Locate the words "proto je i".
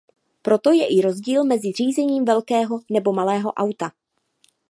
0.41-1.01